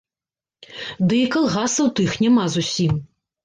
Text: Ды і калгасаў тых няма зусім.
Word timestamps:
Ды 1.11 1.19
і 1.27 1.29
калгасаў 1.37 1.95
тых 1.99 2.19
няма 2.25 2.51
зусім. 2.59 3.01